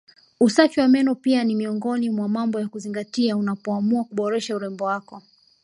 Usafi 0.39 0.79
wa 0.79 0.87
meno 0.87 1.15
pia 1.15 1.43
ni 1.43 1.55
miongoni 1.55 2.09
mwa 2.09 2.29
mambo 2.29 2.59
ya 2.59 2.67
kuzingatia 2.67 3.37
unapoamua 3.37 4.03
kuboresha 4.03 4.55
urembo 4.55 4.85
wako 4.85 5.21